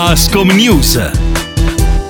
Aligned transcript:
Ascom 0.00 0.50
News. 0.50 1.10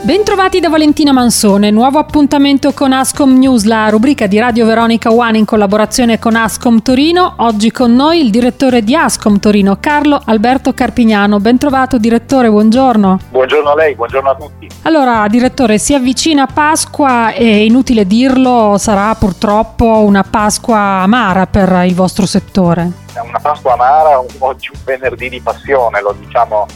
Bentrovati 0.03 0.61
da 0.61 0.69
Valentina 0.69 1.11
Mansone, 1.11 1.71
nuovo 1.71 1.99
appuntamento 1.99 2.75
con 2.75 2.93
Ascom 2.93 3.39
News, 3.39 3.65
la 3.65 3.89
rubrica 3.89 4.27
di 4.27 4.39
Radio 4.39 4.67
Veronica 4.67 5.11
One 5.11 5.39
in 5.39 5.47
collaborazione 5.47 6.19
con 6.19 6.37
Ascom 6.37 6.83
Torino. 6.83 7.37
Oggi 7.39 7.71
con 7.71 7.95
noi 7.95 8.21
il 8.21 8.31
direttore 8.31 8.83
di 8.83 8.95
Ascom 8.95 9.39
Torino, 9.39 9.79
Carlo 9.81 10.21
Alberto 10.23 10.75
Carpignano. 10.75 11.41
Bentrovato 11.41 11.97
direttore, 11.97 12.51
buongiorno. 12.51 13.21
Buongiorno 13.31 13.71
a 13.71 13.75
lei, 13.75 13.95
buongiorno 13.95 14.29
a 14.29 14.35
tutti. 14.35 14.69
Allora, 14.83 15.27
direttore, 15.27 15.79
si 15.79 15.95
avvicina 15.95 16.47
Pasqua 16.47 17.33
e 17.33 17.65
inutile 17.65 18.07
dirlo, 18.07 18.77
sarà 18.77 19.15
purtroppo 19.15 19.87
una 20.05 20.25
Pasqua 20.25 21.01
amara 21.01 21.47
per 21.47 21.85
il 21.87 21.95
vostro 21.95 22.27
settore. 22.27 22.93
È 23.15 23.21
una 23.21 23.39
Pasqua 23.41 23.73
amara, 23.73 24.23
oggi 24.41 24.69
un 24.75 24.81
venerdì 24.85 25.31
di 25.31 25.41
passione, 25.41 26.03
lo 26.03 26.15
diciamo 26.19 26.67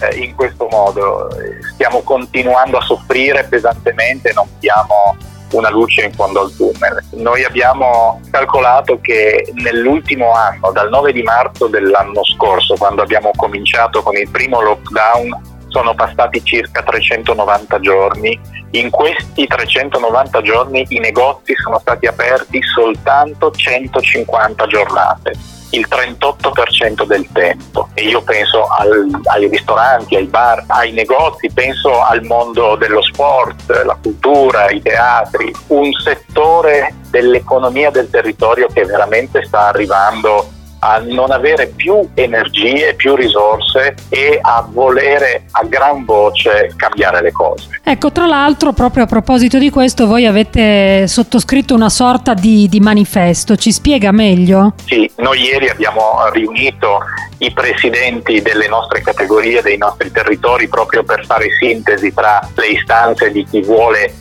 eh, 0.00 0.16
in 0.16 0.34
questo 0.34 0.66
modo. 0.70 1.28
Stiamo 1.74 2.02
continuando 2.02 2.78
a 2.78 2.82
soffrire 2.82 3.44
pesantemente, 3.44 4.32
non 4.32 4.46
vediamo 4.54 5.16
una 5.52 5.70
luce 5.70 6.04
in 6.04 6.12
fondo 6.12 6.40
al 6.40 6.54
tunnel. 6.54 7.02
Noi 7.12 7.44
abbiamo 7.44 8.20
calcolato 8.30 9.00
che 9.00 9.52
nell'ultimo 9.54 10.32
anno, 10.32 10.70
dal 10.72 10.88
9 10.88 11.12
di 11.12 11.22
marzo 11.22 11.66
dell'anno 11.66 12.24
scorso, 12.24 12.74
quando 12.76 13.02
abbiamo 13.02 13.30
cominciato 13.34 14.02
con 14.02 14.16
il 14.16 14.28
primo 14.30 14.60
lockdown, 14.60 15.48
sono 15.68 15.94
passati 15.94 16.42
circa 16.44 16.82
390 16.82 17.80
giorni. 17.80 18.38
In 18.72 18.90
questi 18.90 19.46
390 19.46 20.42
giorni 20.42 20.86
i 20.88 20.98
negozi 20.98 21.54
sono 21.56 21.78
stati 21.80 22.06
aperti 22.06 22.60
soltanto 22.62 23.50
150 23.50 24.66
giornate 24.66 25.58
il 25.70 25.86
38% 25.88 27.04
del 27.06 27.26
tempo. 27.32 27.88
E 27.94 28.04
io 28.04 28.22
penso 28.22 28.66
al, 28.66 29.08
ai 29.24 29.48
ristoranti, 29.48 30.16
ai 30.16 30.26
bar, 30.26 30.64
ai 30.68 30.92
negozi, 30.92 31.50
penso 31.52 32.02
al 32.02 32.22
mondo 32.22 32.76
dello 32.76 33.02
sport, 33.02 33.84
la 33.84 33.96
cultura, 34.00 34.70
i 34.70 34.82
teatri, 34.82 35.52
un 35.68 35.92
settore 35.92 36.94
dell'economia 37.10 37.90
del 37.90 38.08
territorio 38.08 38.68
che 38.72 38.84
veramente 38.84 39.44
sta 39.44 39.68
arrivando 39.68 40.58
a 40.80 40.98
non 40.98 41.30
avere 41.30 41.68
più 41.68 42.08
energie, 42.14 42.94
più 42.94 43.14
risorse 43.14 43.94
e 44.08 44.38
a 44.40 44.66
volere 44.68 45.44
a 45.52 45.64
gran 45.64 46.04
voce 46.04 46.72
cambiare 46.76 47.22
le 47.22 47.32
cose. 47.32 47.80
Ecco, 47.82 48.12
tra 48.12 48.26
l'altro, 48.26 48.72
proprio 48.72 49.04
a 49.04 49.06
proposito 49.06 49.58
di 49.58 49.70
questo, 49.70 50.06
voi 50.06 50.26
avete 50.26 51.06
sottoscritto 51.06 51.74
una 51.74 51.88
sorta 51.88 52.34
di, 52.34 52.68
di 52.68 52.80
manifesto, 52.80 53.56
ci 53.56 53.72
spiega 53.72 54.12
meglio? 54.12 54.74
Sì, 54.84 55.10
noi 55.16 55.40
ieri 55.42 55.68
abbiamo 55.68 56.28
riunito 56.32 57.00
i 57.38 57.52
presidenti 57.52 58.42
delle 58.42 58.68
nostre 58.68 59.00
categorie, 59.02 59.62
dei 59.62 59.78
nostri 59.78 60.10
territori, 60.10 60.68
proprio 60.68 61.02
per 61.02 61.24
fare 61.24 61.48
sintesi 61.58 62.12
tra 62.12 62.46
le 62.54 62.66
istanze 62.66 63.30
di 63.30 63.44
chi 63.44 63.62
vuole 63.62 64.04
eh, 64.04 64.12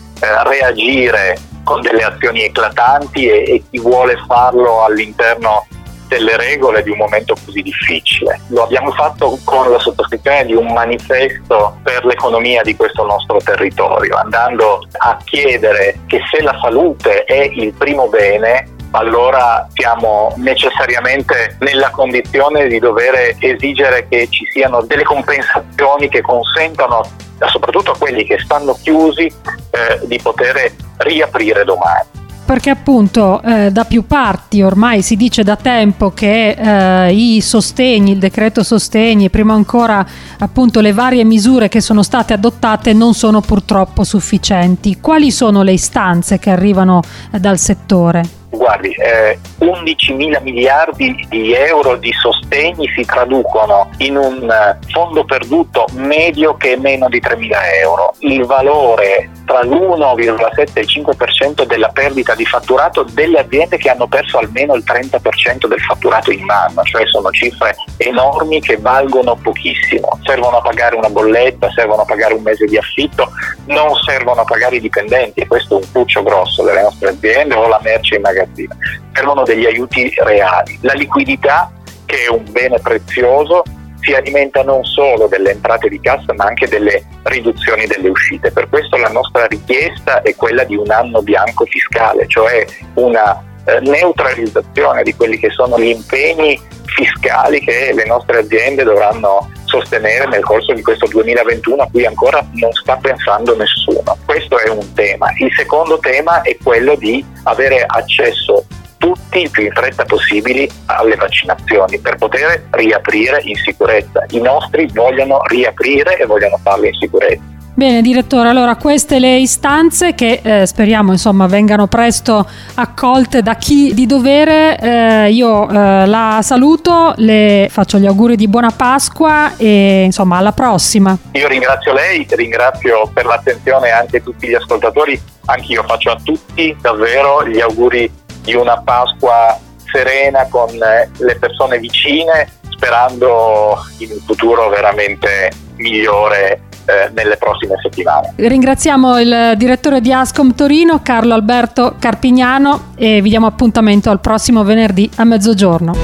reagire 0.44 1.38
con 1.64 1.82
delle 1.82 2.04
azioni 2.04 2.44
eclatanti 2.44 3.28
e, 3.28 3.44
e 3.44 3.64
chi 3.70 3.80
vuole 3.80 4.18
farlo 4.26 4.84
all'interno 4.84 5.68
delle 6.10 6.36
regole 6.36 6.84
di 6.84 6.90
un 6.90 6.98
momento 6.98 7.36
così 7.46 7.62
difficile. 7.62 8.42
Lo 8.48 8.64
abbiamo 8.64 8.92
fatto 8.92 9.40
con 9.46 9.72
la 9.72 9.80
sottoscrizione 9.80 10.46
di 10.46 10.54
un 10.54 10.74
manifesto 10.74 11.78
per 11.84 12.04
l'economia 12.04 12.62
di 12.64 12.76
questo 12.76 13.06
nostro 13.06 13.38
territorio, 13.38 14.18
andando 14.18 14.82
a 14.98 15.18
chiedere 15.24 16.00
che 16.08 16.20
se 16.30 16.42
la 16.42 16.58
salute 16.62 17.24
è 17.24 17.50
il 17.54 17.72
primo 17.74 18.08
bene, 18.08 18.68
allora 18.92 19.68
siamo 19.72 20.34
necessariamente 20.38 21.56
nella 21.60 21.92
condizione 21.92 22.68
di 22.68 22.80
dover 22.80 23.36
esigere 23.38 24.08
che 24.10 24.28
ci 24.32 24.46
siano 24.52 24.82
delle 24.82 25.04
compensazioni 25.04 26.10
che 26.10 26.22
consentano 26.22 27.04
soprattutto 27.46 27.92
a 27.92 27.98
quelli 27.98 28.26
che 28.26 28.40
stanno 28.40 28.76
chiusi 28.82 29.26
eh, 29.26 30.00
di 30.08 30.20
poter 30.20 30.74
riaprire 30.98 31.64
domani 31.64 32.19
perché 32.50 32.72
appunto 32.72 33.44
eh, 33.44 33.70
da 33.72 33.84
più 33.86 34.08
parti 34.08 34.64
ormai 34.64 35.04
si 35.04 35.16
dice 35.16 35.44
da 35.44 35.56
tempo 35.56 36.10
che 36.10 36.56
eh, 36.58 37.14
i 37.14 37.42
sostegni, 37.42 38.14
il 38.14 38.18
decreto 38.18 38.64
sostegni 38.64 39.26
e 39.26 39.30
prima 39.30 39.54
ancora 39.54 40.04
appunto 40.40 40.82
le 40.82 40.92
varie 40.92 41.24
misure 41.24 41.70
che 41.70 41.80
sono 41.80 42.02
state 42.02 42.34
adottate 42.34 42.92
non 42.92 43.14
sono 43.14 43.40
purtroppo 43.42 44.04
sufficienti. 44.04 44.98
Quali 45.00 45.30
sono 45.30 45.62
le 45.62 45.74
istanze 45.74 46.40
che 46.40 46.50
arrivano 46.50 47.02
eh, 47.32 47.40
dal 47.40 47.60
settore? 47.60 48.39
Guardi, 48.50 48.90
eh, 48.94 49.38
11 49.60 50.14
mila 50.14 50.40
miliardi 50.40 51.26
di 51.30 51.54
euro 51.54 51.98
di 51.98 52.12
sostegni 52.14 52.88
si 52.96 53.06
traducono 53.06 53.90
in 53.98 54.18
un 54.18 54.50
eh, 54.50 54.78
fondo 54.92 55.24
perduto 55.24 55.86
medio 55.94 56.56
che 56.58 56.74
è 56.74 56.76
meno 56.76 57.08
di 57.10 57.20
3 57.20 57.36
mila 57.36 57.60
euro. 57.76 58.16
Il 58.20 58.46
valore 58.46 59.30
tra 59.46 59.64
l'1,7 59.64 60.70
e 60.74 60.82
il 60.82 60.88
5% 60.88 61.66
della 61.66 61.90
perdita 61.90 62.34
di 62.34 62.46
fatturato 62.46 63.04
delle 63.04 63.40
aziende 63.40 63.78
che 63.78 63.90
hanno 63.90 64.08
perso 64.08 64.40
almeno 64.40 64.76
il 64.76 64.84
30% 64.86 65.68
del 65.68 65.80
fatturato 65.82 66.32
in 66.32 66.50
anno, 66.50 66.84
cioè 66.84 67.06
sono 67.08 67.30
cifre 67.32 67.76
enormi 67.98 68.62
che 68.62 68.78
valgono 68.78 69.36
pochissimo. 69.36 70.20
Servono 70.24 70.58
a 70.58 70.62
pagare 70.62 70.96
una 70.96 71.10
bolletta, 71.10 71.70
servono 71.72 72.02
a 72.02 72.06
pagare 72.06 72.34
un 72.34 72.42
mese 72.42 72.66
di 72.66 72.78
affitto, 72.78 73.32
non 73.70 73.94
servono 74.06 74.42
a 74.42 74.46
pagare 74.46 74.78
i 74.78 74.82
dipendenti 74.82 75.42
e 75.42 75.48
questo 75.48 75.76
è 75.76 75.84
un 75.84 75.92
puccio 75.92 76.24
grosso 76.24 76.64
delle 76.64 76.82
nostre 76.82 77.10
aziende 77.10 77.56
o 77.56 77.68
la 77.68 77.80
merce 77.82 78.16
in 78.16 78.22
magazzino. 78.22 78.76
Servono 79.14 79.44
degli 79.44 79.66
aiuti 79.66 80.12
reali. 80.18 80.78
La 80.82 80.94
liquidità, 80.94 81.72
che 82.06 82.26
è 82.26 82.30
un 82.30 82.46
bene 82.50 82.80
prezioso, 82.80 83.64
si 84.02 84.14
alimenta 84.14 84.64
non 84.64 84.84
solo 84.86 85.28
delle 85.28 85.52
entrate 85.52 85.90
di 85.90 86.00
cassa 86.00 86.34
ma 86.34 86.46
anche 86.46 86.68
delle 86.68 87.04
riduzioni 87.24 87.86
delle 87.86 88.10
uscite. 88.10 88.52
Per 88.52 88.70
questo 88.70 88.98
la 88.98 89.10
nostra 89.10 89.46
richiesta 89.46 90.22
è 90.22 90.36
quella 90.36 90.64
di 90.64 90.76
un 90.76 90.90
anno 90.90 91.22
bianco 91.22 91.66
fiscale, 91.66 92.28
cioè 92.28 92.66
una 92.96 93.44
eh, 93.66 93.80
neutralizzazione 93.82 95.04
di 95.04 95.14
quelli 95.14 95.38
che 95.38 95.50
sono 95.50 95.78
gli 95.80 95.90
impegni 95.90 96.60
fiscali 96.86 97.60
che 97.60 97.92
le 97.94 98.06
nostre 98.06 98.40
aziende 98.40 98.84
dovranno 98.84 99.52
sostenere 99.70 100.28
nel 100.28 100.44
corso 100.44 100.74
di 100.74 100.82
questo 100.82 101.06
2021 101.08 101.84
a 101.84 101.88
cui 101.90 102.06
ancora 102.06 102.46
non 102.54 102.72
sta 102.74 102.98
pensando 102.98 103.56
nessuno. 103.56 104.18
Questo 104.26 104.60
è 104.60 104.70
un 104.70 104.94
tema. 104.94 105.28
Il 105.38 105.54
secondo 105.56 106.00
tema 106.00 106.42
è 106.42 106.58
quello 106.62 106.96
di 106.96 107.24
avere 107.44 107.86
accesso 107.86 108.66
tutti 108.98 109.42
il 109.42 109.50
più 109.50 109.64
in 109.64 109.72
fretta 109.72 110.04
possibile 110.04 110.68
alle 110.88 111.16
vaccinazioni 111.16 112.00
per 112.00 112.18
poter 112.18 112.68
riaprire 112.72 113.42
in 113.44 113.56
sicurezza. 113.56 114.26
I 114.32 114.42
nostri 114.42 114.88
vogliono 114.92 115.40
riaprire 115.46 116.18
e 116.18 116.26
vogliono 116.26 116.60
farlo 116.62 116.86
in 116.86 116.94
sicurezza. 116.96 117.59
Bene 117.80 118.02
direttore, 118.02 118.50
allora 118.50 118.76
queste 118.76 119.20
le 119.20 119.38
istanze 119.38 120.14
che 120.14 120.42
eh, 120.44 120.66
speriamo 120.66 121.14
insomma 121.14 121.48
vengano 121.48 121.88
presto 121.88 122.46
accolte 122.74 123.42
da 123.42 123.56
chi 123.56 123.94
di 123.94 124.06
dovere, 124.06 124.78
eh, 124.78 125.32
io 125.32 125.70
eh, 125.70 126.06
la 126.06 126.42
saluto, 126.44 127.14
le 127.16 127.70
faccio 127.72 127.98
gli 127.98 128.06
auguri 128.06 128.36
di 128.36 128.50
buona 128.50 128.70
Pasqua 128.70 129.56
e 129.56 130.04
insomma 130.04 130.36
alla 130.36 130.52
prossima. 130.52 131.18
Io 131.32 131.48
ringrazio 131.48 131.94
lei, 131.94 132.28
ringrazio 132.30 133.10
per 133.14 133.24
l'attenzione 133.24 133.92
anche 133.92 134.22
tutti 134.22 134.50
gli 134.50 134.56
ascoltatori, 134.56 135.18
anche 135.46 135.72
io 135.72 135.84
faccio 135.84 136.10
a 136.10 136.20
tutti 136.22 136.76
davvero 136.82 137.48
gli 137.48 137.62
auguri 137.62 138.12
di 138.42 138.56
una 138.56 138.82
Pasqua 138.82 139.58
serena 139.90 140.46
con 140.50 140.68
eh, 140.72 141.10
le 141.18 141.38
persone 141.38 141.80
vicine, 141.80 142.46
sperando 142.72 143.78
in 144.00 144.10
un 144.12 144.20
futuro 144.26 144.68
veramente 144.68 145.50
migliore 145.78 146.64
eh, 146.90 147.12
nelle 147.14 147.38
prossime 147.38 147.76
settimane. 147.82 148.34
Ringraziamo 148.36 149.20
il 149.20 149.54
direttore 149.58 150.02
di 150.02 150.12
Ascom 150.12 150.56
Torino, 150.56 151.02
Carlo 151.04 151.36
Alberto 151.36 151.96
Carpignano, 152.00 152.94
e 152.96 153.22
vi 153.22 153.30
diamo 153.30 153.46
appuntamento 153.46 154.10
al 154.10 154.20
prossimo 154.20 154.64
venerdì 154.64 155.10
a 155.18 155.24
mezzogiorno. 155.24 155.96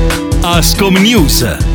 Ascom 0.42 0.96
News 0.98 1.75